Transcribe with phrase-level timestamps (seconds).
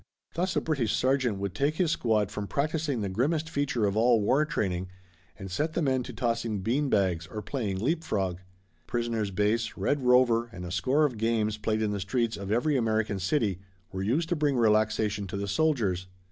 [0.33, 4.19] Thus a British sergeant would take his squad from practicing the grimmest feature of all
[4.19, 4.87] war training
[5.37, 8.39] and set the men to tossing beanbags or playing leapfrog.
[8.87, 12.75] Prisoner's base, red rover and a score of games played in the streets of every
[12.77, 13.59] American city
[13.91, 16.07] were used to bring relaxation to the soldiers.